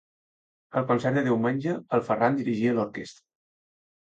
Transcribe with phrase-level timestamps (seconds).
[0.79, 3.25] Al concert de diumenge, el Ferran dirigia l'orquestra.